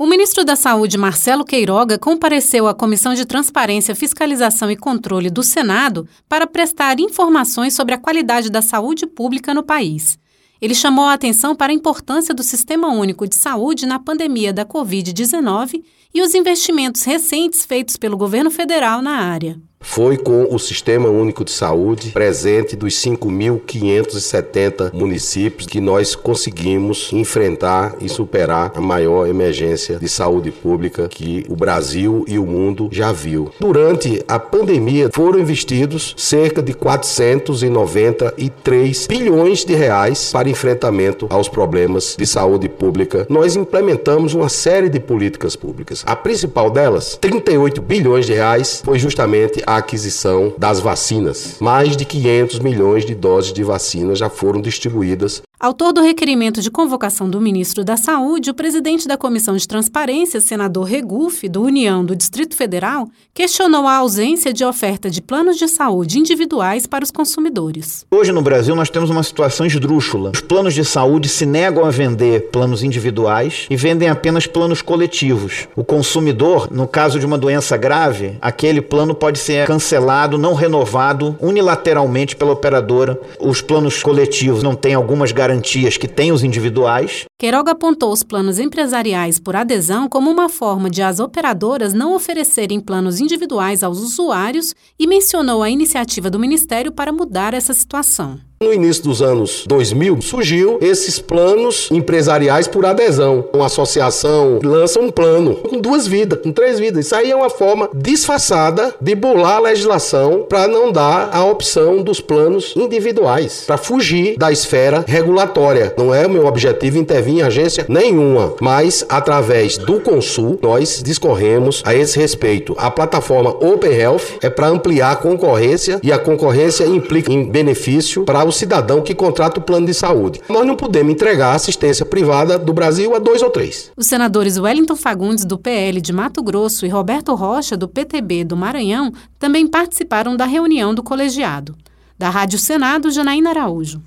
O 0.00 0.06
ministro 0.06 0.46
da 0.46 0.56
Saúde, 0.56 0.96
Marcelo 0.96 1.44
Queiroga, 1.44 1.98
compareceu 1.98 2.66
à 2.66 2.72
Comissão 2.72 3.12
de 3.12 3.26
Transparência, 3.26 3.94
Fiscalização 3.94 4.70
e 4.70 4.74
Controle 4.74 5.28
do 5.28 5.42
Senado 5.42 6.08
para 6.26 6.46
prestar 6.46 6.98
informações 6.98 7.74
sobre 7.74 7.94
a 7.94 7.98
qualidade 7.98 8.48
da 8.48 8.62
saúde 8.62 9.06
pública 9.06 9.52
no 9.52 9.62
país. 9.62 10.18
Ele 10.58 10.74
chamou 10.74 11.04
a 11.04 11.12
atenção 11.12 11.54
para 11.54 11.70
a 11.70 11.74
importância 11.74 12.34
do 12.34 12.42
Sistema 12.42 12.88
Único 12.88 13.28
de 13.28 13.34
Saúde 13.34 13.84
na 13.84 13.98
pandemia 13.98 14.54
da 14.54 14.64
Covid-19 14.64 15.84
e 16.14 16.22
os 16.22 16.34
investimentos 16.34 17.02
recentes 17.02 17.66
feitos 17.66 17.98
pelo 17.98 18.16
governo 18.16 18.50
federal 18.50 19.02
na 19.02 19.18
área. 19.18 19.60
Foi 19.82 20.16
com 20.16 20.46
o 20.54 20.58
Sistema 20.58 21.08
Único 21.08 21.44
de 21.44 21.50
Saúde 21.50 22.10
presente 22.10 22.76
dos 22.76 22.94
5.570 22.94 24.92
municípios 24.92 25.66
que 25.66 25.80
nós 25.80 26.14
conseguimos 26.14 27.10
enfrentar 27.12 27.96
e 28.00 28.08
superar 28.08 28.72
a 28.76 28.80
maior 28.80 29.26
emergência 29.26 29.98
de 29.98 30.08
saúde 30.08 30.50
pública 30.50 31.08
que 31.08 31.46
o 31.48 31.56
Brasil 31.56 32.24
e 32.28 32.38
o 32.38 32.44
mundo 32.46 32.88
já 32.92 33.10
viu. 33.10 33.50
Durante 33.58 34.22
a 34.28 34.38
pandemia 34.38 35.08
foram 35.12 35.40
investidos 35.40 36.14
cerca 36.16 36.62
de 36.62 36.74
493 36.74 39.06
bilhões 39.06 39.64
de 39.64 39.74
reais 39.74 40.30
para 40.30 40.48
enfrentamento 40.48 41.26
aos 41.30 41.48
problemas 41.48 42.14
de 42.18 42.26
saúde 42.26 42.68
pública. 42.68 43.26
Nós 43.30 43.56
implementamos 43.56 44.34
uma 44.34 44.50
série 44.50 44.90
de 44.90 45.00
políticas 45.00 45.56
públicas. 45.56 46.04
A 46.06 46.14
principal 46.14 46.70
delas, 46.70 47.16
38 47.20 47.80
bilhões 47.80 48.26
de 48.26 48.34
reais, 48.34 48.82
foi 48.84 48.98
justamente 48.98 49.62
a 49.70 49.76
aquisição 49.76 50.52
das 50.58 50.80
vacinas. 50.80 51.56
Mais 51.60 51.96
de 51.96 52.04
500 52.04 52.58
milhões 52.58 53.04
de 53.04 53.14
doses 53.14 53.52
de 53.52 53.62
vacina 53.62 54.16
já 54.16 54.28
foram 54.28 54.60
distribuídas 54.60 55.42
Autor 55.62 55.92
do 55.92 56.00
requerimento 56.00 56.62
de 56.62 56.70
convocação 56.70 57.28
do 57.28 57.38
ministro 57.38 57.84
da 57.84 57.94
Saúde, 57.94 58.48
o 58.48 58.54
presidente 58.54 59.06
da 59.06 59.18
Comissão 59.18 59.54
de 59.54 59.68
Transparência, 59.68 60.40
senador 60.40 60.84
Regufe, 60.84 61.50
do 61.50 61.60
União 61.60 62.02
do 62.02 62.16
Distrito 62.16 62.56
Federal, 62.56 63.06
questionou 63.34 63.86
a 63.86 63.96
ausência 63.96 64.54
de 64.54 64.64
oferta 64.64 65.10
de 65.10 65.20
planos 65.20 65.58
de 65.58 65.68
saúde 65.68 66.18
individuais 66.18 66.86
para 66.86 67.04
os 67.04 67.10
consumidores. 67.10 68.06
Hoje 68.10 68.32
no 68.32 68.40
Brasil 68.40 68.74
nós 68.74 68.88
temos 68.88 69.10
uma 69.10 69.22
situação 69.22 69.66
esdrúxula. 69.66 70.30
Os 70.32 70.40
planos 70.40 70.72
de 70.72 70.82
saúde 70.82 71.28
se 71.28 71.44
negam 71.44 71.84
a 71.84 71.90
vender 71.90 72.48
planos 72.50 72.82
individuais 72.82 73.66
e 73.68 73.76
vendem 73.76 74.08
apenas 74.08 74.46
planos 74.46 74.80
coletivos. 74.80 75.68
O 75.76 75.84
consumidor, 75.84 76.68
no 76.70 76.88
caso 76.88 77.20
de 77.20 77.26
uma 77.26 77.36
doença 77.36 77.76
grave, 77.76 78.38
aquele 78.40 78.80
plano 78.80 79.14
pode 79.14 79.38
ser 79.38 79.66
cancelado, 79.66 80.38
não 80.38 80.54
renovado 80.54 81.36
unilateralmente 81.38 82.34
pela 82.34 82.52
operadora. 82.52 83.20
Os 83.38 83.60
planos 83.60 84.02
coletivos 84.02 84.62
não 84.62 84.74
têm 84.74 84.94
algumas 84.94 85.32
garantias 85.32 85.49
garantias 85.50 85.96
que 85.96 86.06
têm 86.06 86.30
os 86.30 86.44
individuais. 86.44 87.24
Queiroga 87.40 87.72
apontou 87.72 88.12
os 88.12 88.22
planos 88.22 88.58
empresariais 88.58 89.38
por 89.38 89.56
adesão 89.56 90.10
como 90.10 90.30
uma 90.30 90.50
forma 90.50 90.90
de 90.90 91.00
as 91.00 91.18
operadoras 91.20 91.94
não 91.94 92.14
oferecerem 92.14 92.78
planos 92.78 93.18
individuais 93.18 93.82
aos 93.82 93.98
usuários 93.98 94.74
e 94.98 95.06
mencionou 95.06 95.62
a 95.62 95.70
iniciativa 95.70 96.28
do 96.28 96.38
Ministério 96.38 96.92
para 96.92 97.10
mudar 97.10 97.54
essa 97.54 97.72
situação. 97.72 98.38
No 98.62 98.74
início 98.74 99.04
dos 99.04 99.22
anos 99.22 99.64
2000, 99.66 100.20
surgiu 100.20 100.78
esses 100.82 101.18
planos 101.18 101.90
empresariais 101.90 102.68
por 102.68 102.84
adesão. 102.84 103.48
Uma 103.54 103.64
associação 103.64 104.58
lança 104.62 105.00
um 105.00 105.10
plano 105.10 105.54
com 105.54 105.80
duas 105.80 106.06
vidas, 106.06 106.40
com 106.42 106.52
três 106.52 106.78
vidas. 106.78 107.06
Isso 107.06 107.16
aí 107.16 107.30
é 107.30 107.34
uma 107.34 107.48
forma 107.48 107.88
disfarçada 107.94 108.94
de 109.00 109.14
burlar 109.14 109.56
a 109.56 109.60
legislação 109.60 110.44
para 110.46 110.68
não 110.68 110.92
dar 110.92 111.30
a 111.32 111.42
opção 111.42 112.02
dos 112.02 112.20
planos 112.20 112.74
individuais, 112.76 113.64
para 113.66 113.78
fugir 113.78 114.36
da 114.36 114.52
esfera 114.52 115.06
regulatória. 115.08 115.94
Não 115.96 116.14
é 116.14 116.26
o 116.26 116.30
meu 116.30 116.44
objetivo 116.44 116.98
intervir 116.98 117.29
em 117.30 117.42
agência 117.42 117.86
nenhuma, 117.88 118.54
mas 118.60 119.04
através 119.08 119.78
do 119.78 120.00
Consul 120.00 120.58
nós 120.62 121.02
discorremos 121.04 121.82
a 121.84 121.94
esse 121.94 122.18
respeito. 122.18 122.74
A 122.78 122.90
plataforma 122.90 123.50
Open 123.50 123.92
Health 123.92 124.38
é 124.42 124.50
para 124.50 124.68
ampliar 124.68 125.12
a 125.12 125.16
concorrência 125.16 126.00
e 126.02 126.12
a 126.12 126.18
concorrência 126.18 126.84
implica 126.84 127.32
em 127.32 127.44
benefício 127.44 128.24
para 128.24 128.44
o 128.44 128.52
cidadão 128.52 129.02
que 129.02 129.14
contrata 129.14 129.58
o 129.58 129.62
plano 129.62 129.86
de 129.86 129.94
saúde. 129.94 130.40
Nós 130.48 130.66
não 130.66 130.76
podemos 130.76 131.12
entregar 131.12 131.54
assistência 131.54 132.04
privada 132.04 132.58
do 132.58 132.72
Brasil 132.72 133.14
a 133.14 133.18
dois 133.18 133.42
ou 133.42 133.50
três. 133.50 133.90
Os 133.96 134.06
senadores 134.06 134.58
Wellington 134.58 134.96
Fagundes, 134.96 135.44
do 135.44 135.58
PL 135.58 136.00
de 136.00 136.12
Mato 136.12 136.42
Grosso, 136.42 136.84
e 136.84 136.88
Roberto 136.88 137.34
Rocha, 137.34 137.76
do 137.76 137.88
PTB 137.88 138.44
do 138.44 138.56
Maranhão, 138.56 139.12
também 139.38 139.66
participaram 139.66 140.36
da 140.36 140.44
reunião 140.44 140.94
do 140.94 141.02
colegiado. 141.02 141.74
Da 142.18 142.28
Rádio 142.28 142.58
Senado, 142.58 143.10
Janaína 143.10 143.50
Araújo. 143.50 144.02